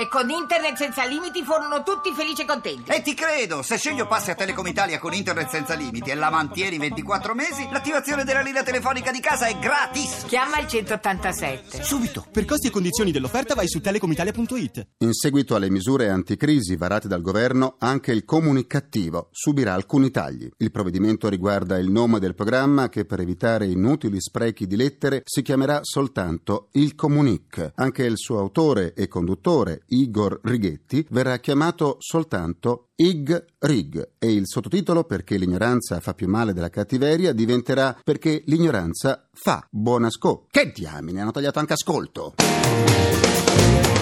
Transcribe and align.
E 0.00 0.08
con 0.08 0.30
internet 0.30 0.76
senza 0.76 1.04
limiti 1.04 1.44
furono 1.44 1.82
tutti 1.82 2.10
felici 2.14 2.40
e 2.40 2.44
contenti. 2.46 2.90
E 2.90 3.02
ti 3.02 3.12
credo, 3.12 3.60
se 3.60 3.76
sceglio 3.76 4.06
passi 4.06 4.30
a 4.30 4.34
Telecom 4.34 4.66
Italia 4.66 4.98
con 4.98 5.12
internet 5.12 5.50
senza 5.50 5.74
limiti 5.74 6.08
e 6.08 6.14
la 6.14 6.30
mantieni 6.30 6.78
24 6.78 7.34
mesi, 7.34 7.68
l'attivazione 7.70 8.24
della 8.24 8.40
linea 8.40 8.62
telefonica 8.62 9.10
di 9.10 9.20
casa 9.20 9.44
è 9.44 9.58
gratis. 9.58 10.24
Chiama 10.26 10.58
il 10.58 10.68
187. 10.68 11.82
Subito! 11.82 12.24
Per 12.32 12.46
costi 12.46 12.68
e 12.68 12.70
condizioni 12.70 13.10
dell'offerta 13.12 13.54
vai 13.54 13.68
su 13.68 13.82
telecomitalia.it. 13.82 14.86
In 15.00 15.12
seguito 15.12 15.54
alle 15.54 15.68
misure 15.68 16.08
anticrisi 16.08 16.76
varate 16.76 17.06
dal 17.06 17.20
governo, 17.20 17.74
anche 17.78 18.12
il 18.12 18.24
comunicativo 18.24 19.28
subirà 19.32 19.74
alcuni 19.74 20.10
tagli. 20.10 20.48
Il 20.56 20.70
provvedimento 20.70 21.28
riguarda 21.28 21.76
il 21.76 21.90
nome 21.90 22.20
del 22.20 22.34
programma 22.34 22.88
che 22.88 23.04
per 23.04 23.20
evitare 23.20 23.66
inutili 23.66 24.18
sprechi 24.18 24.66
di 24.66 24.76
lettere 24.76 25.20
si 25.26 25.42
chiamerà 25.42 25.80
soltanto 25.82 26.68
il 26.72 26.94
Comunic. 26.94 27.72
Anche 27.74 28.04
il 28.04 28.16
suo 28.16 28.38
autore 28.38 28.94
e 28.94 29.06
conduttore, 29.06 29.82
Igor 29.90 30.40
Righetti, 30.42 31.06
verrà 31.10 31.38
chiamato 31.38 31.96
soltanto 31.98 32.88
Ig 32.96 33.44
Rig 33.58 34.12
e 34.18 34.32
il 34.32 34.46
sottotitolo 34.46 35.04
Perché 35.04 35.36
l'ignoranza 35.36 36.00
fa 36.00 36.14
più 36.14 36.28
male 36.28 36.52
della 36.52 36.70
cattiveria 36.70 37.32
diventerà 37.32 37.98
Perché 38.02 38.42
l'ignoranza 38.46 39.28
fa 39.32 39.66
buon 39.70 40.04
ascolto. 40.04 40.46
Che 40.50 40.72
diamine, 40.74 41.20
hanno 41.20 41.30
tagliato 41.30 41.58
anche 41.58 41.72
ascolto. 41.74 42.34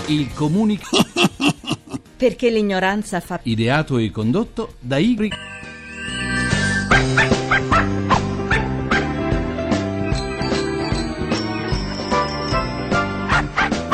Il 0.07 0.33
Comunic 0.35 0.89
Perché 2.17 2.51
l'ignoranza 2.51 3.21
fa 3.21 3.41
ideato 3.45 3.99
e 3.99 4.11
condotto 4.11 4.75
da 4.81 4.99
Igri 4.99 5.31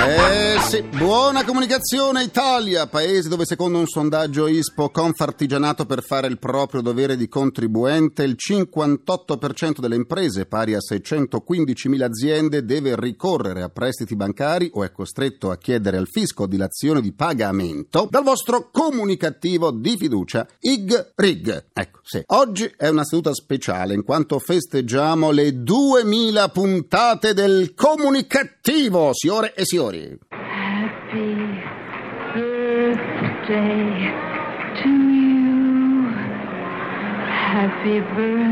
Eh 0.07 0.59
sì, 0.61 0.83
buona 0.83 1.45
comunicazione 1.45 2.25
Italia, 2.25 2.87
paese 2.87 3.31
dove 3.31 3.47
secondo 3.47 3.79
un 3.79 3.87
sondaggio 3.87 4.47
ISPO 4.47 4.91
confartigianato 4.91 5.87
per 5.87 6.03
fare 6.03 6.27
il 6.27 6.39
proprio 6.39 6.83
dovere 6.83 7.17
di 7.17 7.27
contribuente, 7.27 8.23
il 8.23 8.37
58% 8.39 9.81
delle 9.81 9.97
imprese, 9.97 10.45
pari 10.45 10.75
a 10.75 10.79
615.000 10.79 12.03
aziende, 12.03 12.67
deve 12.67 12.97
ricorrere 12.99 13.63
a 13.63 13.71
prestiti 13.71 14.15
bancari 14.15 14.71
o 14.75 14.85
è 14.85 14.93
costretto 14.93 15.51
a 15.51 15.57
chiedere 15.57 15.97
al 15.97 16.07
fisco 16.07 16.47
dilazione 16.47 17.01
di 17.01 17.15
pagamento 17.15 18.07
dal 18.11 18.25
vostro 18.25 18.69
comunicativo 18.71 19.71
di 19.71 19.97
fiducia 19.97 20.47
IG 20.61 21.13
Rig. 21.15 21.69
Ecco, 21.73 22.01
sì. 22.03 22.23
Oggi 22.27 22.71
è 22.77 22.89
una 22.89 23.05
seduta 23.05 23.33
speciale 23.33 23.95
in 23.95 24.05
quanto 24.05 24.39
festeggiamo 24.39 25.31
le 25.31 25.63
2000 25.63 26.49
puntate 26.51 27.33
del 27.33 27.73
comunicativo, 27.75 29.11
signore 29.15 29.55
e 29.55 29.65
signori. 29.65 29.94
Happy 30.51 31.65
birthday 32.33 34.15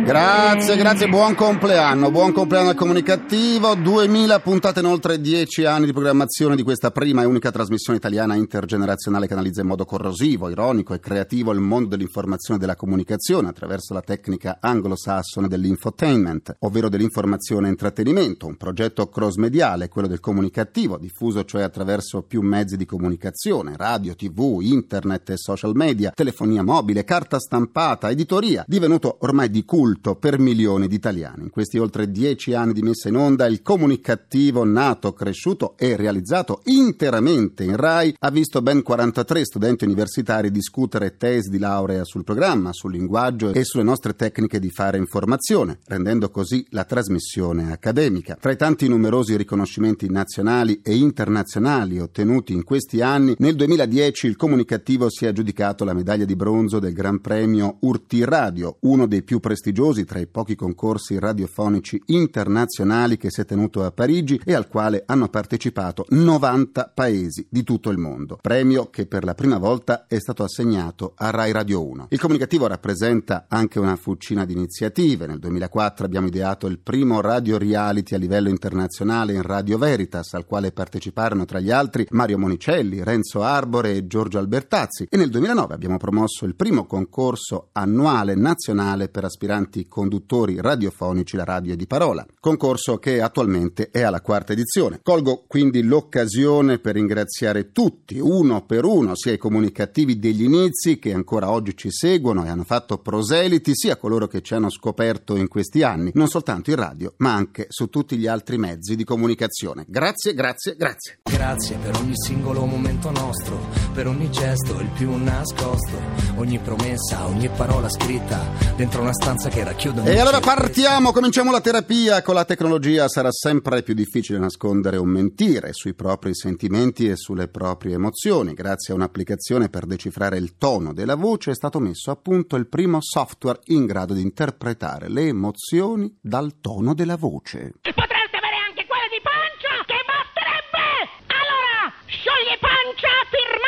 Grazie, 0.05 0.77
grazie, 0.77 1.09
buon 1.09 1.35
compleanno, 1.35 2.13
buon 2.13 2.31
compleanno 2.31 2.69
al 2.69 2.77
comunicativo, 2.77 3.75
2000 3.75 4.39
puntate 4.39 4.79
in 4.79 4.87
oltre 4.87 5.21
10 5.21 5.65
anni 5.65 5.87
di 5.87 5.93
programmazione 5.93 6.55
di 6.55 6.63
questa 6.63 6.93
prima 6.93 7.23
e 7.23 7.25
unica 7.25 7.51
trasmissione 7.51 7.99
italiana 7.99 8.37
intergenerazionale 8.37 9.27
che 9.27 9.33
analizza 9.33 9.61
in 9.61 9.67
modo 9.67 9.85
corrosivo, 9.85 10.49
ironico 10.51 10.95
e 10.95 11.01
creativo 11.01 11.51
il 11.51 11.59
mondo 11.59 11.89
dell'informazione 11.89 12.59
e 12.59 12.63
della 12.63 12.77
comunicazione 12.77 13.49
attraverso 13.49 13.93
la 13.93 14.03
tecnica 14.03 14.59
anglosassone 14.61 15.49
dell'infotainment, 15.49 16.57
ovvero 16.61 16.89
dell'informazione 16.89 17.67
e 17.67 17.71
intrattenimento, 17.71 18.47
un 18.47 18.57
progetto 18.57 19.09
cross-mediale, 19.09 19.89
quello 19.89 20.07
del 20.07 20.21
comunicativo, 20.21 20.97
diffuso 20.97 21.45
cioè 21.45 21.63
attraverso 21.63 22.23
più 22.23 22.41
mezzi 22.41 22.77
di 22.77 22.87
comunicazione, 22.87 23.75
radio, 23.77 24.15
tv, 24.15 24.61
internet 24.63 25.31
e 25.31 25.37
social 25.39 25.75
media, 25.75 26.13
telefonia 26.15 26.63
mobile, 26.63 27.03
carta 27.03 27.41
stampata, 27.41 28.09
editoria, 28.09 28.65
divenuto 28.93 29.19
ormai 29.21 29.51
di 29.51 29.65
culto 29.65 30.17
per 30.17 30.39
milioni 30.39 30.87
di 30.87 30.95
italiani. 30.95 31.45
In 31.45 31.51
questi 31.51 31.79
oltre 31.79 32.11
dieci 32.11 32.53
anni 32.55 32.73
di 32.73 32.83
messa 32.83 33.09
in 33.09 33.17
onda, 33.17 33.47
il 33.47 33.63
comunicativo 33.63 34.65
nato, 34.65 35.13
cresciuto 35.13 35.75
e 35.79 35.97
realizzato 35.97 36.61
interamente 36.65 37.65
in 37.65 37.77
RAI 37.77 38.17
ha 38.19 38.31
visto 38.31 38.61
ben 38.61 38.83
43 38.83 39.45
studenti 39.45 39.85
universitari 39.85 40.51
discutere 40.51 41.17
tesi 41.17 41.49
di 41.49 41.59
laurea 41.59 42.05
sul 42.05 42.25
programma, 42.25 42.73
sul 42.73 42.93
linguaggio 42.93 43.53
e 43.53 43.65
sulle 43.65 43.83
nostre 43.83 44.15
tecniche 44.15 44.59
di 44.59 44.71
fare 44.71 44.99
informazione, 44.99 45.79
rendendo 45.87 46.31
così 46.31 46.67
la 46.71 46.85
trasmissione 46.85 47.73
accademica. 47.73 48.37
Tra 48.41 48.53
i 48.53 48.57
tanti 48.57 48.89
numerosi 48.89 49.37
riconoscimenti 49.37 50.11
nazionali 50.11 50.81
e 50.83 50.97
internazionali 50.97 51.99
ottenuti 51.99 52.53
in 52.53 52.65
questi 52.65 53.01
anni, 53.01 53.35
nel 53.39 53.57
2010 53.57 54.27
il 54.27 54.37
comunicativo 54.37 55.09
si 55.09 55.25
è 55.25 55.29
aggiudicato 55.29 55.85
la 55.85 55.95
medaglia 55.95 56.25
di 56.25 56.37
bronzo 56.37 56.79
del 56.79 56.93
Gran 56.93 57.21
Premio 57.21 57.77
Urti 57.81 58.25
Radio, 58.25 58.77
uno 58.83 59.07
dei 59.07 59.23
più 59.23 59.39
prestigiosi 59.39 60.05
tra 60.05 60.19
i 60.19 60.27
pochi 60.27 60.57
concorsi 60.57 61.19
radiofonici 61.19 62.03
internazionali 62.07 63.17
che 63.17 63.31
si 63.31 63.41
è 63.41 63.45
tenuto 63.45 63.85
a 63.85 63.93
Parigi 63.93 64.41
e 64.45 64.55
al 64.55 64.67
quale 64.67 65.05
hanno 65.07 65.29
partecipato 65.29 66.05
90 66.09 66.91
paesi 66.93 67.47
di 67.49 67.63
tutto 67.63 67.91
il 67.91 67.99
mondo. 67.99 68.39
Premio 68.41 68.91
che 68.91 69.07
per 69.07 69.23
la 69.23 69.35
prima 69.35 69.59
volta 69.59 70.07
è 70.09 70.19
stato 70.19 70.43
assegnato 70.43 71.13
a 71.17 71.31
Rai 71.31 71.53
Radio 71.53 71.87
1. 71.87 72.09
Il 72.11 72.19
comunicativo 72.19 72.67
rappresenta 72.67 73.47
anche 73.49 73.79
una 73.79 73.95
fucina 73.95 74.45
di 74.45 74.55
iniziative. 74.55 75.27
Nel 75.27 75.39
2004 75.39 76.05
abbiamo 76.05 76.27
ideato 76.27 76.67
il 76.67 76.81
primo 76.81 77.21
radio 77.21 77.59
reality 77.59 78.17
a 78.17 78.19
livello 78.19 78.49
internazionale 78.49 79.35
in 79.35 79.43
Radio 79.43 79.79
Veritas, 79.79 80.35
al 80.35 80.45
quale 80.45 80.73
parteciparono 80.73 81.45
tra 81.45 81.61
gli 81.61 81.71
altri 81.71 82.07
Mario 82.11 82.39
Monicelli, 82.39 83.05
Renzo 83.05 83.43
Arbore 83.43 83.93
e 83.93 84.07
Giorgio 84.09 84.39
Albertazzi. 84.39 85.07
E 85.09 85.17
nel 85.17 85.31
2009 85.31 85.73
abbiamo 85.73 85.99
promosso 85.99 86.45
il 86.47 86.57
primo 86.57 86.85
concorso 86.85 87.69
annuale 87.73 88.35
nazionale 88.35 88.71
per 89.11 89.25
aspiranti 89.25 89.87
conduttori 89.87 90.61
radiofonici, 90.61 91.37
la 91.37 91.45
radio 91.45 91.77
di 91.77 91.87
parola. 91.87 92.27
Concorso 92.41 92.99
che 92.99 93.21
attualmente 93.21 93.91
è 93.91 94.03
alla 94.03 94.21
quarta 94.21 94.53
edizione. 94.53 95.01
Colgo 95.03 95.45
quindi 95.47 95.83
l'occasione 95.83 96.79
per 96.79 96.95
ringraziare 96.95 97.73
tutti, 97.73 98.19
uno 98.19 98.65
per 98.65 98.85
uno, 98.85 99.15
sia 99.15 99.33
i 99.33 99.39
comunicativi 99.39 100.19
degli 100.19 100.43
inizi 100.43 100.99
che 100.99 101.13
ancora 101.13 101.51
oggi 101.51 101.77
ci 101.77 101.91
seguono 101.91 102.45
e 102.45 102.49
hanno 102.49 102.65
fatto 102.65 102.99
proseliti, 102.99 103.73
sia 103.75 103.97
coloro 103.97 104.27
che 104.27 104.41
ci 104.41 104.55
hanno 104.55 104.71
scoperto 104.71 105.37
in 105.37 105.49
questi 105.49 105.83
anni, 105.83 106.11
non 106.15 106.29
soltanto 106.29 106.71
in 106.71 106.77
radio, 106.77 107.13
ma 107.19 107.35
anche 107.35 107.67
su 107.69 107.89
tutti 107.89 108.17
gli 108.17 108.27
altri 108.27 108.59
mezzi 108.59 108.97
di 108.97 109.05
comunicazione. 109.05 109.85
Grazie, 109.87 110.35
grazie, 110.35 110.77
grazie. 110.77 111.19
Grazie 111.23 111.77
per 111.77 111.97
ogni 111.97 112.15
singolo 112.15 112.65
momento 112.65 113.11
nostro, 113.11 113.59
per 113.93 114.07
ogni 114.07 114.31
gesto, 114.31 114.79
il 114.81 114.91
più 114.95 115.15
nascosto, 115.17 115.99
ogni 116.37 116.59
promessa, 116.59 117.27
ogni 117.27 117.49
parola 117.49 117.89
scritta 117.89 118.62
dentro 118.77 119.03
una 119.03 119.13
stanza 119.13 119.49
che 119.49 119.65
racchiude 119.65 120.01
un 120.01 120.07
E 120.07 120.19
allora 120.19 120.41
partiamo, 120.41 121.13
cominciamo 121.13 121.51
la 121.51 121.61
terapia. 121.61 122.23
Con 122.23 122.35
la 122.35 122.45
tecnologia 122.45 123.09
sarà 123.09 123.31
sempre 123.31 123.83
più 123.83 123.95
difficile 123.95 124.39
nascondere 124.39 124.97
o 124.97 125.05
mentire 125.05 125.73
sui 125.73 125.95
propri 125.95 126.35
sentimenti 126.35 127.09
e 127.09 127.17
sulle 127.17 127.49
proprie 127.49 127.95
emozioni. 127.95 128.55
Grazie 128.55 128.93
a 128.93 128.97
un'applicazione 128.97 129.69
per 129.69 129.87
decifrare 129.87 130.39
il 130.39 130.57
tono 130.57 130.93
della 130.93 131.15
voce 131.15 131.53
è 131.53 131.55
stato 131.55 131.79
messo 131.79 132.11
a 132.11 132.17
punto 132.17 132.57
il 132.57 132.67
primo 132.67 132.99
software 133.01 133.61
in 133.67 133.87
grado 133.87 134.15
di 134.15 134.23
interpretare 134.23 135.09
le 135.09 135.29
emozioni 135.29 136.15
dal 136.21 136.61
tono 136.61 136.95
della 136.95 137.17
voce. 137.17 137.75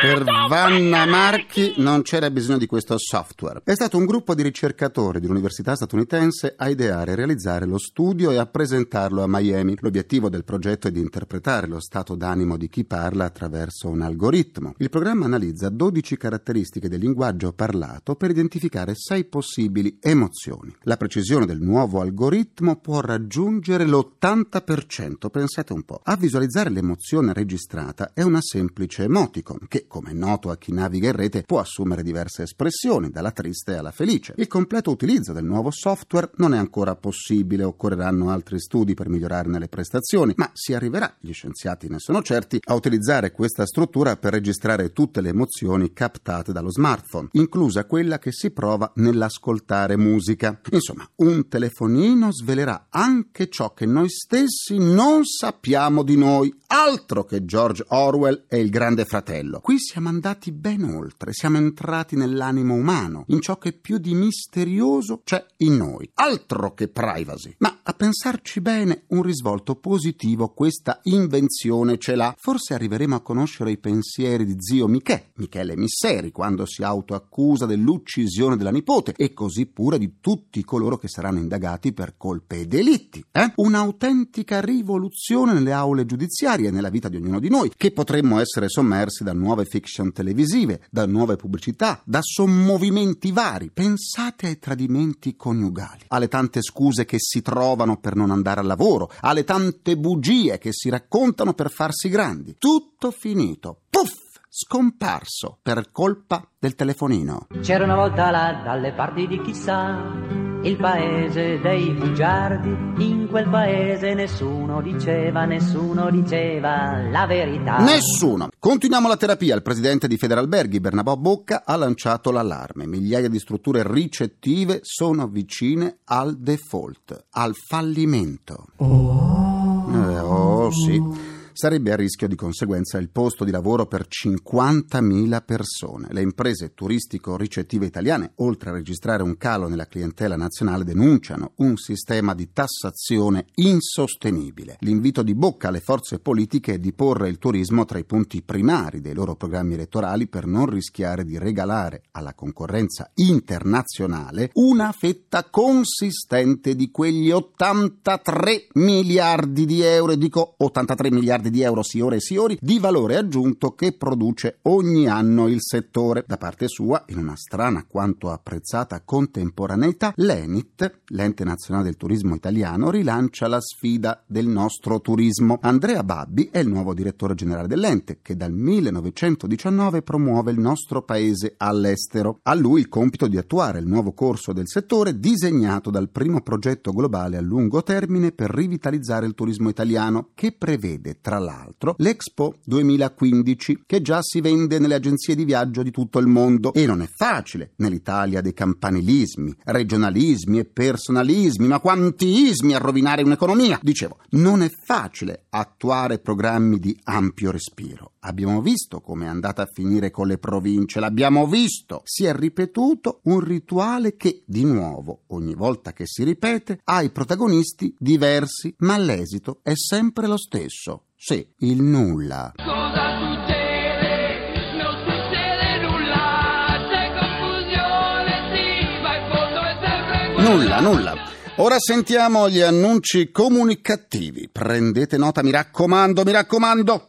Per 0.05 0.23
Vanna 0.23 1.07
Marchi 1.07 1.73
non 1.79 2.03
c'era 2.03 2.29
bisogno 2.31 2.59
di 2.59 2.67
questo 2.67 2.99
software. 2.99 3.63
È 3.65 3.73
stato 3.73 3.97
un 3.97 4.05
gruppo 4.05 4.35
di 4.35 4.43
ricercatori 4.43 5.19
di 5.19 5.25
un'università 5.25 5.75
statunitense 5.75 6.57
a 6.59 6.69
ideare 6.69 7.13
e 7.13 7.15
realizzare 7.15 7.65
lo 7.65 7.79
studio 7.79 8.31
e 8.31 8.37
a 8.37 8.45
presentarlo 8.45 9.23
a 9.23 9.27
Miami. 9.27 9.79
L'obiettivo 9.81 10.29
del 10.29 10.45
progetto 10.45 10.89
è 10.89 10.91
di 10.91 11.01
interpretare 11.01 11.69
lo 11.69 11.81
stato 11.81 12.17
d'animo 12.17 12.59
di 12.59 12.69
chi 12.69 12.85
parla 12.85 13.25
attraverso 13.25 13.89
un 13.89 14.03
algoritmo. 14.03 14.75
Il 14.77 14.91
programma 14.91 15.25
analizza 15.25 15.71
12 15.71 16.19
caratteristiche 16.19 16.91
del 16.91 17.00
linguaggio 17.00 17.55
parlato 17.55 18.15
per 18.15 18.29
identificare 18.29 18.93
6 18.95 19.25
possibili 19.25 19.97
emozioni. 20.03 20.71
La 20.83 20.99
precisione 20.99 21.47
del 21.47 21.62
nuovo 21.62 22.03
algoritmo 22.03 22.77
può 22.77 23.00
raggiungere 23.00 23.87
l'80%, 23.87 25.31
pensate 25.31 25.73
un 25.73 25.83
po'. 25.83 26.03
A 26.05 26.15
visualizzare 26.17 26.69
l'emozione 26.69 27.33
registrata 27.33 28.11
è 28.12 28.21
una 28.21 28.43
semplice 28.43 29.05
emoticon 29.05 29.61
che, 29.67 29.87
come 29.94 30.11
è 30.11 30.12
noto 30.12 30.50
a 30.50 30.56
chi 30.56 30.73
naviga 30.73 31.06
in 31.06 31.14
rete, 31.14 31.44
può 31.46 31.61
assumere 31.61 32.02
diverse 32.02 32.43
espressioni, 32.43 33.11
dalla 33.11 33.31
triste 33.31 33.76
alla 33.76 33.93
felice. 33.93 34.35
Il 34.38 34.49
completo 34.49 34.91
utilizzo 34.91 35.32
del 35.32 35.44
nuovo 35.44 35.70
software 35.70 36.32
non 36.38 36.52
è 36.52 36.58
ancora 36.58 36.96
possibile, 36.96 37.62
occorreranno 37.62 38.29
altri 38.31 38.58
studi 38.58 38.94
per 38.94 39.08
migliorarne 39.08 39.56
le 39.56 39.69
prestazioni, 39.69 40.32
ma 40.35 40.50
si 40.52 40.75
arriverà, 40.75 41.14
gli 41.20 41.31
scienziati 41.31 41.87
ne 41.87 42.00
sono 42.00 42.23
certi, 42.23 42.58
a 42.64 42.75
utilizzare 42.75 43.31
questa 43.31 43.67
struttura 43.67 44.17
per 44.17 44.32
registrare 44.32 44.93
tutte 44.93 45.20
le 45.20 45.29
emozioni 45.29 45.93
captate 45.93 46.50
dallo 46.50 46.73
smartphone, 46.73 47.29
inclusa 47.31 47.85
quella 47.85 48.19
che 48.19 48.32
si 48.32 48.50
prova 48.50 48.90
nell'ascoltare 48.97 49.97
musica. 49.97 50.58
Insomma, 50.73 51.08
un 51.19 51.47
telefonino 51.47 52.32
svelerà 52.32 52.88
anche 52.90 53.49
ciò 53.49 53.73
che 53.73 53.87
noi 53.87 54.08
stessi 54.08 54.76
non 54.76 55.25
sappiamo 55.25 56.02
di 56.02 56.17
noi, 56.17 56.52
altro 56.67 57.23
che 57.23 57.44
George 57.44 57.85
Orwell 57.90 58.47
e 58.49 58.58
il 58.58 58.70
grande 58.70 59.05
fratello. 59.05 59.61
Qui 59.61 59.74
Qui 59.75 59.82
siamo 59.82 60.09
andati 60.09 60.53
ben 60.53 60.85
oltre, 60.85 61.32
siamo 61.32 61.56
entrati 61.56 62.15
nell'animo 62.15 62.75
umano, 62.75 63.25
in 63.31 63.41
ciò 63.41 63.59
che 63.59 63.73
più 63.73 63.99
di 63.99 64.15
misterioso 64.15 65.23
c'è 65.25 65.44
in 65.56 65.75
noi. 65.75 66.09
Altro 66.15 66.75
che 66.75 66.87
privacy. 66.87 67.56
Ma 67.59 67.81
a 67.82 67.93
pensarci 67.93 68.61
bene, 68.61 69.03
un 69.09 69.23
risvolto 69.23 69.75
positivo 69.75 70.50
questa 70.50 71.00
invenzione 71.03 71.99
ce 71.99 72.15
l'ha. 72.15 72.32
Forse 72.38 72.75
arriveremo 72.75 73.17
a 73.17 73.21
conoscere 73.21 73.73
i 73.73 73.79
pensieri 73.79 74.44
di 74.44 74.55
zio 74.61 74.87
Michè, 74.87 75.32
Michele 75.38 75.76
Misseri, 75.76 76.31
quando 76.31 76.67
si 76.67 76.85
autoaccusa 76.85 77.67
dell'uccisione 77.67 78.56
della 78.56 78.71
nipote, 78.71 79.12
e 79.17 79.32
così 79.32 79.67
pure 79.67 79.99
di 79.99 80.19
tutti 80.21 80.62
coloro 80.62 80.99
che 80.99 81.09
saranno 81.09 81.41
indagati 81.41 81.93
per 81.93 82.15
colpe 82.17 82.61
e 82.61 82.67
delitti. 82.69 83.25
Eh? 83.32 83.55
Un'autentica 83.56 84.61
rivoluzione 84.61 85.53
nelle 85.53 85.73
aule 85.73 86.06
giudiziarie 86.06 86.69
e 86.69 86.71
nella 86.71 86.91
vita 86.91 87.09
di 87.09 87.17
ognuno 87.17 87.41
di 87.41 87.49
noi, 87.50 87.73
che 87.76 87.91
potremmo 87.91 88.38
essere 88.38 88.69
sommersi 88.69 89.25
da 89.25 89.32
nuove 89.32 89.62
fiction 89.64 90.12
televisive, 90.12 90.82
da 90.90 91.06
nuove 91.06 91.37
pubblicità, 91.37 92.00
da 92.05 92.20
sommovimenti 92.22 93.32
vari. 93.32 93.70
Pensate 93.72 94.46
ai 94.46 94.58
tradimenti 94.58 95.37
coniugali, 95.37 96.05
alle 96.08 96.28
tante 96.28 96.62
scuse 96.62 97.05
che 97.05 97.16
si 97.19 97.43
trovano 97.43 97.99
per 97.99 98.14
non 98.14 98.31
andare 98.31 98.61
al 98.61 98.66
lavoro, 98.66 99.11
alle 99.20 99.44
tante 99.44 99.96
bugie 99.96 100.58
che 100.58 100.70
si 100.72 100.88
raccontano 100.88 101.55
per 101.55 101.70
farsi 101.70 102.08
grandi. 102.08 102.56
Tutto 102.58 103.11
finito. 103.11 103.82
Puff! 103.90 104.22
Scomparso 104.56 105.58
per 105.61 105.90
colpa 105.90 106.49
del 106.56 106.76
telefonino. 106.76 107.49
C'era 107.61 107.82
una 107.82 107.96
volta 107.96 108.31
là 108.31 108.62
dalle 108.64 108.93
parti 108.93 109.26
di 109.26 109.40
chissà 109.43 110.44
il 110.64 110.76
paese 110.76 111.61
dei 111.61 111.93
bugiardi. 111.93 113.05
In 113.05 113.26
quel 113.28 113.49
paese 113.49 114.14
nessuno 114.14 114.81
diceva, 114.81 115.44
nessuno 115.44 116.11
diceva 116.11 117.02
la 117.11 117.26
verità. 117.26 117.78
Nessuno. 117.78 118.49
Continuiamo 118.58 119.06
la 119.06 119.16
terapia. 119.16 119.55
Il 119.55 119.62
presidente 119.62 120.08
di 120.08 120.16
Federalberghi, 120.16 120.81
Bernabò 120.81 121.16
Bocca, 121.16 121.64
ha 121.66 121.76
lanciato 121.76 122.31
l'allarme. 122.31 122.87
Migliaia 122.87 123.28
di 123.28 123.38
strutture 123.38 123.82
ricettive 123.84 124.81
sono 124.82 125.28
vicine 125.28 125.99
al 126.05 126.38
default, 126.38 127.26
al 127.32 127.55
fallimento. 127.55 128.66
Oh, 128.76 129.87
eh, 129.93 130.19
oh 130.19 130.70
sì 130.70 131.34
sarebbe 131.55 131.93
a 131.93 131.97
rischio 131.97 132.27
di 132.27 132.35
conseguenza 132.35 132.99
il 132.99 133.11
posto 133.11 133.45
di 133.45 133.53
lavoro 133.53 133.87
per 133.87 134.06
50.000 134.09 135.45
persone. 135.45 136.09
Le 136.11 136.21
imprese 136.21 136.75
turistico-ricettive 136.75 137.87
italiane, 137.87 138.33
oltre 138.37 138.71
a 138.71 138.73
registrare 138.73 139.23
un 139.23 139.37
calo 139.37 139.69
nella 139.69 139.87
clientela 139.87 140.37
nazionale, 140.37 140.83
denunciano 140.83 141.53
un 141.56 141.77
sistema 141.77 142.35
di 142.35 142.53
tassazione 142.53 143.47
insostenibile. 143.55 144.77
L'invito 144.81 145.23
di 145.23 145.35
bocca 145.35 145.69
alle 145.69 145.81
forze 145.81 146.19
politiche 146.19 146.75
è 146.75 146.79
di 146.79 146.93
porre 146.93 147.29
il 147.29 147.39
turismo 147.39 147.85
tra 147.85 147.99
i 147.99 148.05
punti 148.05 148.43
primari 148.43 149.00
dei 149.00 149.15
loro 149.15 149.37
programmi 149.37 149.75
elettorali 149.75 150.27
per 150.27 150.47
non 150.47 150.67
rischiare 150.67 151.25
di 151.25 151.39
regalare 151.39 152.03
alla 152.11 152.35
concorrenza 152.35 153.11
internazionale 153.15 154.50
una 154.55 154.91
fetta 154.91 155.45
consistente 155.45 156.75
di 156.75 156.91
quegli 156.91 157.31
83 157.31 158.69
miliardi 158.75 159.67
di 159.67 159.83
euro, 159.83 160.17
dico 160.17 160.55
83 160.59 161.11
miliardi 161.12 161.44
miliardi 161.44 161.50
di 161.50 161.62
euro 161.62 161.82
signore 161.82 162.17
e 162.17 162.20
signori 162.20 162.58
di 162.61 162.79
valore 162.79 163.17
aggiunto 163.17 163.75
che 163.75 163.93
produce 163.93 164.58
ogni 164.62 165.08
anno 165.08 165.49
il 165.49 165.58
settore. 165.61 166.25
Da 166.26 166.37
parte 166.37 166.69
sua, 166.69 167.05
in 167.08 167.19
una 167.19 167.37
strana 167.37 167.85
quanto 167.87 168.31
apprezzata 168.31 169.02
contemporaneità, 169.05 170.12
l'ENIT, 170.17 171.00
l'Ente 171.08 171.44
Nazionale 171.44 171.87
del 171.87 171.96
Turismo 171.96 172.35
Italiano, 172.35 172.91
rilancia 172.91 173.49
la 173.49 173.61
sfida 173.61 174.23
del 174.26 174.46
nostro 174.46 175.00
turismo. 175.00 175.58
Andrea 175.61 176.02
Babbi 176.02 176.49
è 176.50 176.58
il 176.58 176.69
nuovo 176.69 176.94
direttore 176.94 177.35
generale 177.35 177.69
dell'ente 177.69 178.19
che 178.23 178.37
dal 178.37 178.52
1919 178.52 180.02
promuove 180.02 180.52
il 180.52 180.58
nostro 180.58 181.02
paese 181.02 181.55
all'estero. 181.56 182.40
A 182.43 182.55
lui 182.55 182.81
il 182.81 182.88
compito 182.88 183.26
di 183.26 183.37
attuare 183.37 183.79
il 183.79 183.87
nuovo 183.87 184.12
corso 184.12 184.52
del 184.52 184.69
settore 184.69 185.19
disegnato 185.19 185.90
dal 185.90 186.08
primo 186.08 186.40
progetto 186.43 186.93
globale 186.93 187.37
a 187.37 187.40
lungo 187.40 187.82
termine 187.82 188.32
per 188.32 188.50
rivitalizzare 188.50 189.26
il 189.26 189.35
turismo 189.35 189.69
italiano 189.69 190.31
che 190.35 190.52
prevede 190.52 191.19
tra 191.20 191.34
tra 191.35 191.39
l'altro, 191.43 191.97
l'Expo 191.99 192.59
2015, 192.65 193.83
che 193.87 194.01
già 194.01 194.21
si 194.23 194.41
vende 194.41 194.79
nelle 194.79 194.95
agenzie 194.95 195.35
di 195.35 195.45
viaggio 195.45 195.83
di 195.83 195.91
tutto 195.91 196.21
il 196.21 196.29
mondo. 196.29 196.73
E 196.73 196.87
non 196.87 197.03
è 197.03 197.09
facile 197.09 197.73
nell'Italia 197.77 198.41
dei 198.41 198.55
campanilismi, 198.55 199.57
regionalismi 199.65 200.61
e 200.61 200.65
personalismi, 200.65 201.67
ma 201.67 201.81
quanti 201.81 202.47
ismi 202.47 202.75
a 202.75 202.79
rovinare 202.79 203.25
un'economia. 203.25 203.81
Dicevo, 203.83 204.19
non 204.31 204.63
è 204.63 204.69
facile 204.69 205.47
attuare 205.51 206.21
programmi 206.21 206.79
di 206.79 206.97
ampio 207.05 207.51
respiro. 207.51 208.13
Abbiamo 208.21 208.63
visto 208.63 209.01
come 209.01 209.27
è 209.27 209.29
andata 209.29 209.63
a 209.63 209.71
finire 209.71 210.11
con 210.11 210.29
le 210.29 210.39
province, 210.39 211.01
l'abbiamo 211.01 211.47
visto. 211.47 212.01
Si 212.05 212.25
è 212.25 212.35
ripetuto 212.35 213.21
un 213.25 213.41
rituale 213.41 214.17
che, 214.17 214.45
di 214.47 214.65
nuovo, 214.65 215.25
ogni 215.29 215.55
volta 215.55 215.93
che 215.93 216.07
si 216.07 216.25
ripete, 216.25 216.81
ha 216.85 217.03
i 217.03 217.11
protagonisti 217.11 217.95
diversi, 217.99 218.75
ma 218.79 218.97
l'esito 218.97 219.59
è 219.63 219.75
sempre 219.75 220.27
lo 220.27 220.39
stesso. 220.39 221.07
Sì, 221.26 221.43
il 221.61 221.81
nulla. 221.81 222.53
Cosa 222.55 223.17
succede? 223.17 224.76
Non 224.76 224.94
succede 225.06 225.81
nulla. 225.81 226.76
C'è 226.91 227.12
confusione, 227.19 228.32
sì, 228.53 229.00
ma 229.00 229.17
in 229.17 229.31
fondo 229.32 229.61
è 229.62 229.75
sempre 229.81 230.43
Nulla, 230.43 230.81
nulla. 230.81 231.15
Ora 231.56 231.76
sentiamo 231.79 232.50
gli 232.50 232.61
annunci 232.61 233.31
comunicativi. 233.31 234.50
Prendete 234.53 235.17
nota, 235.17 235.43
mi 235.43 235.50
raccomando, 235.50 236.25
mi 236.25 236.32
raccomando. 236.32 237.09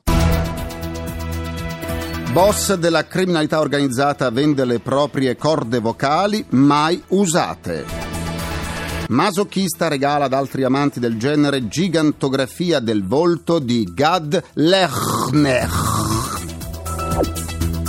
Boss 2.31 2.73
della 2.75 3.05
criminalità 3.07 3.59
organizzata 3.59 4.29
vende 4.29 4.63
le 4.63 4.79
proprie 4.79 5.35
corde 5.35 5.79
vocali 5.79 6.45
mai 6.51 7.03
usate. 7.09 8.04
Masochista 9.09 9.87
regala 9.87 10.25
ad 10.25 10.33
altri 10.33 10.63
amanti 10.63 10.99
del 10.99 11.17
genere 11.17 11.67
gigantografia 11.67 12.79
del 12.79 13.05
volto 13.05 13.59
di 13.59 13.87
Gad 13.93 14.43
Lechner. 14.53 15.69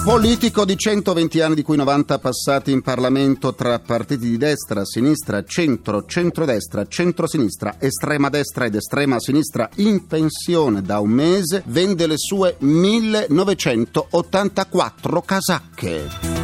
Politico 0.04 0.64
di 0.64 0.76
120 0.76 1.40
anni, 1.40 1.54
di 1.56 1.62
cui 1.62 1.76
90 1.76 2.20
passati 2.20 2.70
in 2.70 2.80
Parlamento 2.80 3.54
tra 3.54 3.80
partiti 3.80 4.28
di 4.28 4.36
destra, 4.36 4.84
sinistra, 4.84 5.42
centro, 5.42 6.04
centrodestra, 6.04 6.86
centrosinistra, 6.86 7.74
estrema 7.80 8.28
destra 8.28 8.66
ed 8.66 8.76
estrema 8.76 9.18
sinistra, 9.18 9.68
in 9.76 10.06
pensione 10.06 10.82
da 10.82 11.00
un 11.00 11.10
mese, 11.10 11.64
vende 11.66 12.06
le 12.06 12.18
sue 12.18 12.54
1984 12.60 15.22
casacche. 15.22 16.35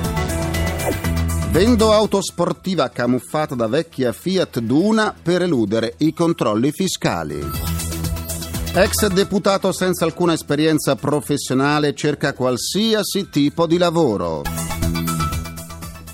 Vendo 1.52 1.92
auto 1.92 2.22
sportiva 2.22 2.88
camuffata 2.88 3.54
da 3.54 3.66
vecchia 3.66 4.14
Fiat 4.14 4.58
Duna 4.60 5.14
per 5.22 5.42
eludere 5.42 5.96
i 5.98 6.14
controlli 6.14 6.72
fiscali. 6.72 7.40
Ex 8.72 9.06
deputato 9.08 9.70
senza 9.70 10.06
alcuna 10.06 10.32
esperienza 10.32 10.96
professionale 10.96 11.94
cerca 11.94 12.32
qualsiasi 12.32 13.28
tipo 13.28 13.66
di 13.66 13.76
lavoro. 13.76 14.71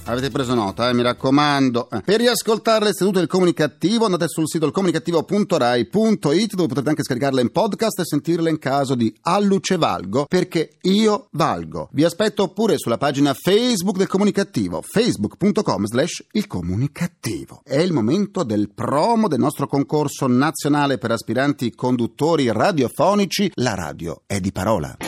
Avete 0.08 0.30
preso 0.30 0.54
nota, 0.54 0.88
eh? 0.88 0.94
mi 0.94 1.02
raccomando. 1.02 1.86
Per 2.02 2.18
riascoltare 2.18 2.86
le 2.86 2.94
sedute 2.94 3.18
del 3.18 3.28
comunicativo 3.28 4.06
andate 4.06 4.26
sul 4.26 4.48
sito 4.48 4.70
comunicativo.rai.it 4.70 6.54
dove 6.54 6.68
potete 6.68 6.88
anche 6.88 7.02
scaricarle 7.02 7.42
in 7.42 7.50
podcast 7.50 7.98
e 7.98 8.04
sentirle 8.06 8.48
in 8.48 8.58
caso 8.58 8.94
di 8.94 9.14
Alluce 9.20 9.76
Valgo 9.76 10.24
perché 10.26 10.78
io 10.82 11.28
valgo. 11.32 11.90
Vi 11.92 12.04
aspetto 12.04 12.48
pure 12.48 12.78
sulla 12.78 12.96
pagina 12.96 13.34
Facebook 13.34 13.98
del 13.98 14.06
comunicativo 14.06 14.80
facebook.com 14.80 15.84
slash 15.84 16.24
il 16.32 16.46
comunicativo. 16.46 17.60
È 17.62 17.76
il 17.76 17.92
momento 17.92 18.44
del 18.44 18.70
promo 18.70 19.28
del 19.28 19.40
nostro 19.40 19.66
concorso 19.66 20.26
nazionale 20.26 20.96
per 20.96 21.10
aspiranti 21.10 21.74
conduttori 21.74 22.50
radiofonici. 22.50 23.50
La 23.56 23.74
radio 23.74 24.22
è 24.24 24.40
di 24.40 24.52
parola. 24.52 25.07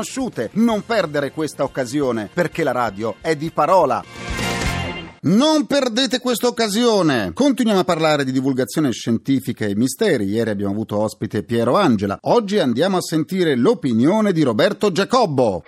conosciute. 0.01 0.49
Non 0.53 0.83
perdere 0.83 1.31
questa 1.31 1.63
occasione, 1.63 2.29
perché 2.33 2.63
la 2.63 2.71
radio 2.71 3.15
è 3.21 3.35
di 3.35 3.51
parola. 3.51 4.03
Non 5.23 5.67
perdete 5.67 6.19
questa 6.19 6.47
occasione! 6.47 7.31
Continuiamo 7.33 7.81
a 7.81 7.83
parlare 7.85 8.25
di 8.25 8.31
divulgazione 8.31 8.91
scientifica 8.91 9.65
e 9.65 9.75
misteri. 9.75 10.25
Ieri 10.25 10.49
abbiamo 10.49 10.71
avuto 10.71 10.97
ospite 10.97 11.43
Piero 11.43 11.77
Angela. 11.77 12.17
Oggi 12.21 12.57
andiamo 12.57 12.97
a 12.97 13.01
sentire 13.01 13.55
l'opinione 13.55 14.31
di 14.31 14.41
Roberto 14.41 14.91
Giacobbo. 14.91 15.61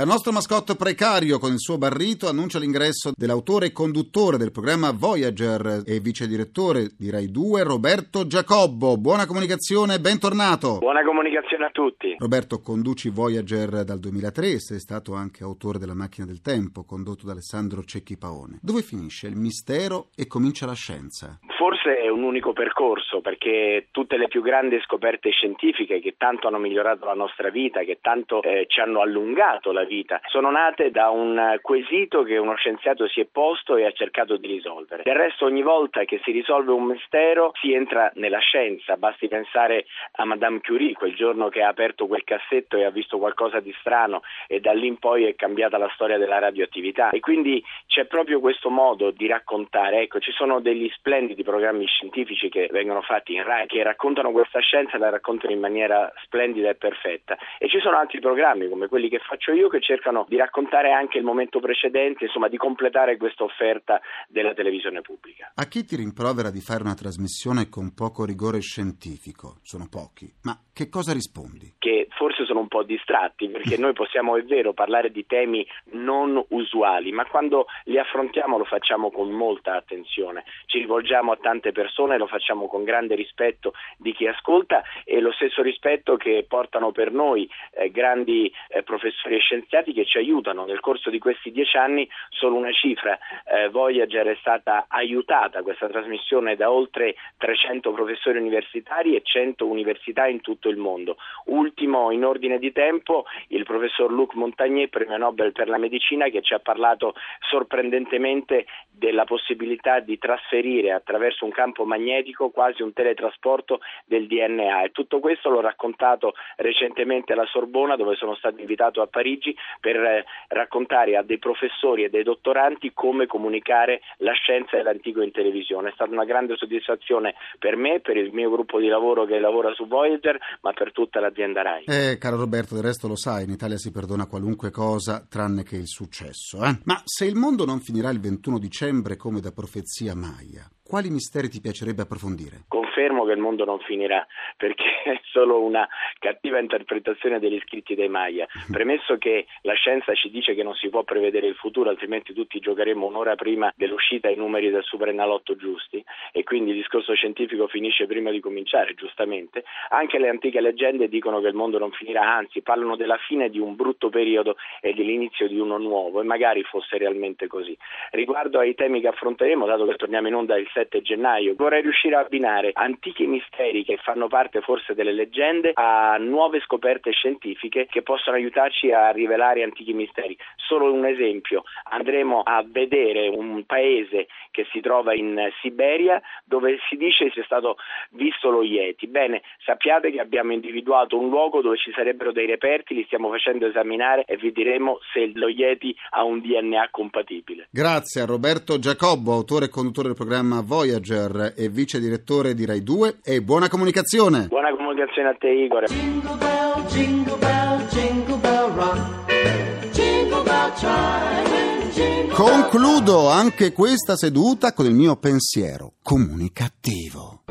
La 0.00 0.06
nostra 0.06 0.32
mascotte 0.32 0.76
precario 0.76 1.38
con 1.38 1.52
il 1.52 1.58
suo 1.58 1.76
barrito 1.76 2.26
annuncia 2.26 2.58
l'ingresso 2.58 3.12
dell'autore 3.14 3.66
e 3.66 3.72
conduttore 3.72 4.38
del 4.38 4.50
programma 4.50 4.92
Voyager 4.92 5.82
e 5.84 6.00
vice 6.00 6.26
direttore 6.26 6.88
di 6.96 7.10
Rai 7.10 7.30
2 7.30 7.62
Roberto 7.64 8.26
Giacobbo. 8.26 8.96
Buona 8.96 9.26
comunicazione, 9.26 10.00
bentornato. 10.00 10.78
Buona 10.78 11.04
comunicazione 11.04 11.66
a 11.66 11.70
tutti. 11.70 12.16
Roberto, 12.16 12.62
conduci 12.62 13.10
Voyager 13.10 13.84
dal 13.84 13.98
2003 13.98 14.52
e 14.52 14.58
sei 14.60 14.78
stato 14.78 15.12
anche 15.12 15.44
autore 15.44 15.78
della 15.78 15.92
Macchina 15.92 16.24
del 16.24 16.40
Tempo, 16.40 16.86
condotto 16.86 17.26
da 17.26 17.32
Alessandro 17.32 17.84
Cecchi 17.84 18.16
Paone. 18.16 18.58
Dove 18.62 18.80
finisce 18.80 19.26
il 19.26 19.36
mistero 19.36 20.08
e 20.16 20.26
comincia 20.26 20.64
la 20.64 20.72
scienza? 20.72 21.38
Forse 21.58 21.98
è 21.98 22.08
un 22.08 22.22
unico 22.22 22.54
percorso 22.54 23.20
perché 23.20 23.88
tutte 23.90 24.16
le 24.16 24.28
più 24.28 24.40
grandi 24.40 24.80
scoperte 24.80 25.28
scientifiche 25.28 26.00
che 26.00 26.14
tanto 26.16 26.48
hanno 26.48 26.56
migliorato 26.56 27.04
la 27.04 27.12
nostra 27.12 27.50
vita, 27.50 27.82
che 27.82 27.98
tanto 28.00 28.42
eh, 28.42 28.64
ci 28.66 28.80
hanno 28.80 29.02
allungato 29.02 29.70
la 29.70 29.84
vita, 29.90 30.20
sono 30.26 30.52
nate 30.52 30.92
da 30.92 31.10
un 31.10 31.58
quesito 31.60 32.22
che 32.22 32.36
uno 32.36 32.54
scienziato 32.54 33.08
si 33.08 33.20
è 33.20 33.26
posto 33.26 33.76
e 33.76 33.84
ha 33.84 33.90
cercato 33.90 34.36
di 34.36 34.46
risolvere. 34.46 35.02
Del 35.02 35.16
resto 35.16 35.46
ogni 35.46 35.62
volta 35.62 36.04
che 36.04 36.20
si 36.22 36.30
risolve 36.30 36.70
un 36.70 36.84
mistero 36.84 37.50
si 37.60 37.72
entra 37.72 38.10
nella 38.14 38.38
scienza, 38.38 38.96
basti 38.96 39.26
pensare 39.26 39.86
a 40.12 40.24
Madame 40.24 40.60
Curie, 40.60 40.92
quel 40.92 41.16
giorno 41.16 41.48
che 41.48 41.62
ha 41.62 41.68
aperto 41.68 42.06
quel 42.06 42.22
cassetto 42.22 42.76
e 42.76 42.84
ha 42.84 42.90
visto 42.90 43.18
qualcosa 43.18 43.58
di 43.58 43.74
strano 43.80 44.22
e 44.46 44.60
da 44.60 44.72
lì 44.72 44.86
in 44.86 44.98
poi 44.98 45.24
è 45.24 45.34
cambiata 45.34 45.76
la 45.76 45.90
storia 45.92 46.18
della 46.18 46.38
radioattività. 46.38 47.10
E 47.10 47.18
quindi 47.18 47.62
c'è 47.86 48.04
proprio 48.04 48.38
questo 48.38 48.70
modo 48.70 49.10
di 49.10 49.26
raccontare, 49.26 50.02
ecco 50.02 50.20
ci 50.20 50.30
sono 50.30 50.60
degli 50.60 50.88
splendidi 50.94 51.42
programmi 51.42 51.84
scientifici 51.86 52.48
che 52.48 52.68
vengono 52.70 53.02
fatti 53.02 53.34
in 53.34 53.42
RAI 53.42 53.66
che 53.66 53.82
raccontano 53.82 54.30
questa 54.30 54.60
scienza 54.60 54.96
e 54.96 54.98
la 55.00 55.10
raccontano 55.10 55.52
in 55.52 55.58
maniera 55.58 56.12
splendida 56.22 56.68
e 56.70 56.76
perfetta. 56.76 57.36
E 57.58 57.68
ci 57.68 57.80
sono 57.80 57.98
altri 57.98 58.20
programmi 58.20 58.68
come 58.68 58.86
quelli 58.86 59.08
che 59.08 59.18
faccio 59.18 59.52
io 59.52 59.68
che 59.68 59.79
cercano 59.80 60.26
di 60.28 60.36
raccontare 60.36 60.92
anche 60.92 61.18
il 61.18 61.24
momento 61.24 61.60
precedente, 61.60 62.24
insomma 62.24 62.48
di 62.48 62.56
completare 62.56 63.16
questa 63.16 63.44
offerta 63.44 64.00
della 64.28 64.54
televisione 64.54 65.00
pubblica. 65.00 65.52
A 65.54 65.66
chi 65.66 65.84
ti 65.84 65.96
rimprovera 65.96 66.50
di 66.50 66.60
fare 66.60 66.82
una 66.82 66.94
trasmissione 66.94 67.68
con 67.68 67.94
poco 67.94 68.24
rigore 68.24 68.60
scientifico? 68.60 69.58
Sono 69.62 69.88
pochi, 69.90 70.30
ma 70.42 70.58
che 70.72 70.88
cosa 70.88 71.12
rispondi? 71.12 71.74
Che 71.78 72.06
forse 72.20 72.44
sono 72.44 72.60
un 72.60 72.68
po' 72.68 72.82
distratti 72.82 73.48
perché 73.48 73.76
noi 73.78 73.92
possiamo, 73.92 74.36
è 74.36 74.42
vero, 74.42 74.72
parlare 74.72 75.10
di 75.10 75.24
temi 75.26 75.66
non 75.92 76.42
usuali, 76.48 77.12
ma 77.12 77.24
quando 77.26 77.66
li 77.84 77.98
affrontiamo 77.98 78.58
lo 78.58 78.64
facciamo 78.64 79.10
con 79.10 79.30
molta 79.30 79.76
attenzione, 79.76 80.44
ci 80.66 80.78
rivolgiamo 80.78 81.32
a 81.32 81.38
tante 81.40 81.72
persone, 81.72 82.18
lo 82.18 82.26
facciamo 82.26 82.66
con 82.66 82.84
grande 82.84 83.14
rispetto 83.14 83.72
di 83.96 84.12
chi 84.12 84.26
ascolta 84.26 84.82
e 85.04 85.20
lo 85.20 85.32
stesso 85.32 85.62
rispetto 85.62 86.16
che 86.16 86.44
portano 86.46 86.92
per 86.92 87.10
noi 87.10 87.48
eh, 87.72 87.90
grandi 87.90 88.52
eh, 88.68 88.82
professori 88.82 89.36
e 89.36 89.40
scienziati 89.40 89.68
che 89.70 90.04
ci 90.04 90.18
aiutano. 90.18 90.64
Nel 90.64 90.80
corso 90.80 91.10
di 91.10 91.18
questi 91.18 91.52
dieci 91.52 91.76
anni 91.76 92.08
solo 92.30 92.56
una 92.56 92.72
cifra, 92.72 93.18
eh, 93.46 93.68
Voyager 93.68 94.26
è 94.26 94.36
stata 94.40 94.86
aiutata 94.88 95.62
questa 95.62 95.88
trasmissione 95.88 96.56
da 96.56 96.70
oltre 96.70 97.14
300 97.38 97.92
professori 97.92 98.38
universitari 98.38 99.14
e 99.14 99.22
100 99.22 99.66
università 99.66 100.26
in 100.26 100.40
tutto 100.40 100.68
il 100.68 100.76
mondo. 100.76 101.16
Ultimo 101.46 102.10
in 102.10 102.24
ordine 102.24 102.58
di 102.58 102.72
tempo 102.72 103.24
il 103.48 103.64
professor 103.64 104.10
Luc 104.10 104.34
Montagnier, 104.34 104.88
premio 104.88 105.16
Nobel 105.16 105.52
per 105.52 105.68
la 105.68 105.78
medicina, 105.78 106.28
che 106.28 106.42
ci 106.42 106.52
ha 106.52 106.58
parlato 106.58 107.14
sorprendentemente 107.48 108.66
della 108.90 109.24
possibilità 109.24 110.00
di 110.00 110.18
trasferire 110.18 110.92
attraverso 110.92 111.44
un 111.44 111.52
campo 111.52 111.84
magnetico 111.84 112.50
quasi 112.50 112.82
un 112.82 112.92
teletrasporto 112.92 113.80
del 114.04 114.26
DNA 114.26 114.82
e 114.82 114.90
tutto 114.90 115.20
questo 115.20 115.48
l'ho 115.48 115.60
raccontato 115.60 116.34
recentemente 116.56 117.32
alla 117.32 117.46
Sorbona 117.46 117.96
dove 117.96 118.16
sono 118.16 118.34
stato 118.34 118.60
invitato 118.60 119.00
a 119.00 119.06
Parigi 119.06 119.49
per 119.80 119.96
eh, 119.96 120.24
raccontare 120.48 121.16
a 121.16 121.22
dei 121.22 121.38
professori 121.38 122.04
e 122.04 122.10
dei 122.10 122.22
dottoranti 122.22 122.92
come 122.94 123.26
comunicare 123.26 124.00
la 124.18 124.32
scienza 124.32 124.76
e 124.76 124.82
l'antico 124.82 125.22
in 125.22 125.32
televisione. 125.32 125.90
È 125.90 125.92
stata 125.92 126.10
una 126.10 126.24
grande 126.24 126.56
soddisfazione 126.56 127.34
per 127.58 127.76
me, 127.76 128.00
per 128.00 128.16
il 128.16 128.32
mio 128.32 128.50
gruppo 128.50 128.78
di 128.78 128.88
lavoro 128.88 129.24
che 129.24 129.38
lavora 129.38 129.72
su 129.72 129.86
Voyager, 129.86 130.38
ma 130.62 130.72
per 130.72 130.92
tutta 130.92 131.20
l'azienda 131.20 131.62
RAI. 131.62 131.84
Eh, 131.86 132.18
caro 132.18 132.36
Roberto, 132.36 132.74
del 132.74 132.84
resto 132.84 133.08
lo 133.08 133.16
sai, 133.16 133.44
in 133.44 133.50
Italia 133.50 133.76
si 133.76 133.90
perdona 133.90 134.26
qualunque 134.26 134.70
cosa 134.70 135.26
tranne 135.28 135.62
che 135.62 135.76
il 135.76 135.88
successo. 135.88 136.64
Eh? 136.64 136.78
Ma 136.84 137.00
se 137.04 137.24
il 137.24 137.34
mondo 137.34 137.64
non 137.64 137.80
finirà 137.80 138.10
il 138.10 138.20
21 138.20 138.58
dicembre 138.58 139.16
come 139.16 139.40
da 139.40 139.52
profezia 139.52 140.14
Maya, 140.14 140.68
quali 140.82 141.10
misteri 141.10 141.48
ti 141.48 141.60
piacerebbe 141.60 142.02
approfondire? 142.02 142.64
Confermo 143.00 143.24
che 143.24 143.32
il 143.32 143.38
mondo 143.38 143.64
non 143.64 143.78
finirà 143.80 144.26
perché 144.58 144.84
è 145.04 145.20
solo 145.32 145.62
una 145.62 145.88
cattiva 146.18 146.58
interpretazione 146.58 147.38
degli 147.38 147.58
scritti 147.64 147.94
dei 147.94 148.10
Maya. 148.10 148.46
Premesso 148.70 149.16
che 149.16 149.46
la 149.62 149.72
scienza 149.72 150.12
ci 150.14 150.28
dice 150.28 150.54
che 150.54 150.62
non 150.62 150.74
si 150.74 150.90
può 150.90 151.02
prevedere 151.02 151.46
il 151.46 151.54
futuro, 151.54 151.88
altrimenti 151.88 152.34
tutti 152.34 152.60
giocheremo 152.60 153.06
un'ora 153.06 153.36
prima 153.36 153.72
dell'uscita 153.74 154.28
ai 154.28 154.36
numeri 154.36 154.68
del 154.68 154.82
Superenalotto 154.82 155.56
giusti 155.56 156.04
e 156.32 156.44
quindi 156.44 156.72
il 156.72 156.76
discorso 156.76 157.14
scientifico 157.14 157.68
finisce 157.68 158.06
prima 158.06 158.30
di 158.30 158.40
cominciare, 158.40 158.92
giustamente. 158.92 159.64
Anche 159.88 160.18
le 160.18 160.28
antiche 160.28 160.60
leggende 160.60 161.08
dicono 161.08 161.40
che 161.40 161.48
il 161.48 161.54
mondo 161.54 161.78
non 161.78 161.92
finirà, 161.92 162.36
anzi 162.36 162.60
parlano 162.60 162.96
della 162.96 163.16
fine 163.16 163.48
di 163.48 163.58
un 163.58 163.76
brutto 163.76 164.10
periodo 164.10 164.56
e 164.82 164.92
dell'inizio 164.92 165.48
di 165.48 165.58
uno 165.58 165.78
nuovo 165.78 166.20
e 166.20 166.24
magari 166.24 166.62
fosse 166.64 166.98
realmente 166.98 167.46
così. 167.46 167.74
Riguardo 168.10 168.58
ai 168.58 168.74
temi 168.74 169.00
che 169.00 169.08
affronteremo, 169.08 169.64
dato 169.64 169.86
che 169.86 169.96
torniamo 169.96 170.28
in 170.28 170.34
onda 170.34 170.58
il 170.58 170.68
7 170.70 171.00
gennaio, 171.00 171.54
vorrei 171.56 171.80
riuscire 171.80 172.16
a 172.16 172.20
abbinare 172.20 172.72
antichi 172.90 173.26
misteri 173.26 173.84
che 173.84 173.98
fanno 174.02 174.28
parte 174.28 174.60
forse 174.60 174.94
delle 174.94 175.12
leggende 175.12 175.72
a 175.74 176.16
nuove 176.18 176.60
scoperte 176.60 177.12
scientifiche 177.12 177.86
che 177.86 178.02
possono 178.02 178.36
aiutarci 178.36 178.90
a 178.90 179.10
rivelare 179.10 179.62
antichi 179.62 179.92
misteri. 179.92 180.36
Solo 180.56 180.92
un 180.92 181.06
esempio, 181.06 181.62
andremo 181.90 182.42
a 182.42 182.64
vedere 182.66 183.28
un 183.28 183.64
paese 183.64 184.26
che 184.50 184.66
si 184.72 184.80
trova 184.80 185.14
in 185.14 185.38
Siberia 185.60 186.20
dove 186.44 186.78
si 186.88 186.96
dice 186.96 187.30
sia 187.32 187.44
stato 187.44 187.76
visto 188.10 188.50
lo 188.50 188.62
Yeti. 188.62 189.06
Bene, 189.06 189.42
sappiate 189.64 190.10
che 190.10 190.20
abbiamo 190.20 190.52
individuato 190.52 191.18
un 191.18 191.28
luogo 191.28 191.60
dove 191.60 191.76
ci 191.76 191.92
sarebbero 191.92 192.32
dei 192.32 192.46
reperti, 192.46 192.94
li 192.94 193.04
stiamo 193.04 193.30
facendo 193.30 193.66
esaminare 193.66 194.24
e 194.26 194.36
vi 194.36 194.52
diremo 194.52 194.98
se 195.12 195.30
lo 195.34 195.48
Yeti 195.48 195.94
ha 196.10 196.24
un 196.24 196.40
DNA 196.40 196.88
compatibile. 196.90 197.68
Grazie 197.70 198.22
a 198.22 198.26
Roberto 198.26 198.78
Giacobbo, 198.78 199.32
autore 199.32 199.66
e 199.66 199.68
conduttore 199.68 200.08
del 200.08 200.16
programma 200.16 200.60
Voyager 200.60 201.54
e 201.56 201.68
vice 201.68 202.00
direttore 202.00 202.54
di 202.54 202.66
Rai 202.70 202.84
2 202.84 203.18
e 203.24 203.42
buona 203.42 203.68
comunicazione. 203.68 204.46
Buona 204.46 204.70
comunicazione 204.70 205.30
a 205.30 205.34
te 205.34 205.48
Igor. 205.48 205.86
Jingle 205.86 206.36
bell, 206.36 206.86
jingle 206.86 207.36
bell, 207.36 207.86
jingle 207.88 208.36
bell 208.36 208.72
rock. 208.74 209.90
Jingle 209.90 210.42
bell 210.44 210.72
chime, 210.74 211.90
jingle 211.92 212.32
Concludo 212.32 213.28
anche 213.28 213.72
questa 213.72 214.14
seduta 214.14 214.72
con 214.72 214.86
il 214.86 214.94
mio 214.94 215.16
pensiero 215.16 215.94
comunicativo. 216.00 217.42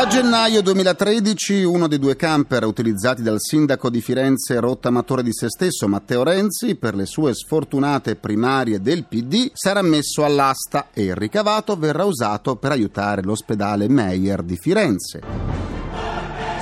A 0.00 0.06
gennaio 0.06 0.62
2013 0.62 1.62
uno 1.62 1.86
dei 1.86 1.98
due 1.98 2.16
camper 2.16 2.64
utilizzati 2.64 3.20
dal 3.20 3.36
sindaco 3.38 3.90
di 3.90 4.00
Firenze 4.00 4.58
rottamatore 4.58 5.22
di 5.22 5.30
se 5.30 5.50
stesso 5.50 5.88
Matteo 5.88 6.22
Renzi 6.22 6.76
per 6.76 6.94
le 6.94 7.04
sue 7.04 7.34
sfortunate 7.34 8.16
primarie 8.16 8.80
del 8.80 9.04
PD 9.04 9.50
sarà 9.52 9.82
messo 9.82 10.24
all'asta 10.24 10.88
e 10.94 11.02
il 11.02 11.14
ricavato 11.14 11.76
verrà 11.76 12.04
usato 12.04 12.56
per 12.56 12.70
aiutare 12.70 13.20
l'ospedale 13.22 13.90
Meyer 13.90 14.42
di 14.42 14.56
Firenze. 14.56 15.69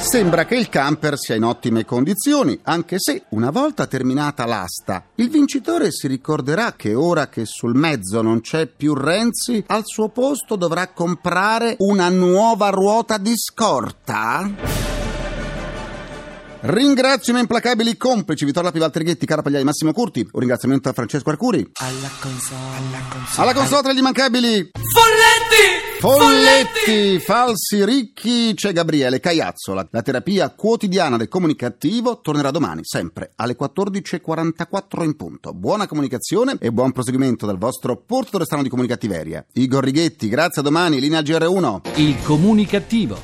Sembra 0.01 0.45
che 0.47 0.55
il 0.55 0.69
camper 0.69 1.19
sia 1.19 1.35
in 1.35 1.45
ottime 1.45 1.85
condizioni, 1.85 2.59
anche 2.63 2.97
se 2.99 3.25
una 3.31 3.51
volta 3.51 3.87
terminata 3.87 4.47
l'asta, 4.47 5.05
il 5.17 5.29
vincitore 5.29 5.91
si 5.91 6.07
ricorderà 6.07 6.73
che 6.75 6.95
ora 6.95 7.29
che 7.29 7.45
sul 7.45 7.75
mezzo 7.75 8.23
non 8.23 8.41
c'è 8.41 8.67
più 8.67 8.95
Renzi, 8.95 9.63
al 9.67 9.83
suo 9.85 10.09
posto 10.09 10.57
dovrà 10.57 10.89
comprare 10.89 11.75
una 11.81 12.09
nuova 12.09 12.71
ruota 12.71 13.19
di 13.19 13.35
scorta? 13.37 14.51
Ringrazio 16.61 17.29
i 17.29 17.33
miei 17.33 17.43
implacabili 17.43 17.97
complici 17.97 18.45
Vittorio 18.45 18.69
Lapi, 18.69 18.81
Walter 18.81 19.03
Ghetti, 19.03 19.27
Cara 19.27 19.43
Pagliai, 19.43 19.63
Massimo 19.63 19.93
Curti. 19.93 20.27
Un 20.33 20.41
ringraziamento 20.41 20.89
a 20.89 20.93
Francesco 20.93 21.31
Arcuri. 21.31 21.71
Alla 21.75 22.11
console, 22.21 22.59
alla 22.77 23.03
console. 23.09 23.43
Alla 23.43 23.55
console 23.55 23.83
tra 23.83 23.93
gli 23.93 23.99
immancabili 23.99 24.71
Folletti! 24.73 25.88
Folletti, 26.01 27.19
falsi 27.19 27.85
ricchi, 27.85 28.55
c'è 28.55 28.73
Gabriele 28.73 29.19
Caiazzola. 29.19 29.89
La 29.91 30.03
terapia 30.03 30.49
quotidiana 30.51 31.17
del 31.17 31.27
comunicativo 31.27 32.21
tornerà 32.21 32.53
domani, 32.53 32.83
sempre 32.85 33.33
alle 33.35 33.57
14.44 33.59 35.03
in 35.03 35.17
punto. 35.17 35.53
Buona 35.53 35.89
comunicazione 35.89 36.57
e 36.61 36.71
buon 36.71 36.93
proseguimento 36.93 37.47
dal 37.47 37.59
vostro 37.59 37.97
portatore 37.97 38.45
strano 38.45 38.63
di 38.63 38.69
comunicattiveria. 38.69 39.45
Igor 39.55 39.83
Righetti, 39.83 40.29
grazie 40.29 40.61
a 40.61 40.65
domani, 40.65 41.01
linea 41.01 41.21
GR1. 41.21 41.81
Il 41.97 42.23
comunicativo. 42.23 43.19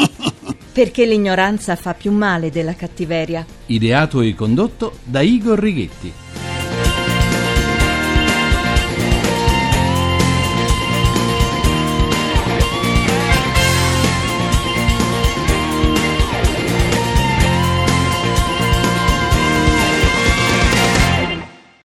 Perché 0.72 1.04
l'ignoranza 1.04 1.76
fa 1.76 1.92
più 1.92 2.12
male 2.12 2.50
della 2.50 2.74
cattiveria. 2.74 3.44
Ideato 3.66 4.22
e 4.22 4.34
condotto 4.34 5.00
da 5.04 5.20
Igor 5.20 5.58
Righetti. 5.58 6.29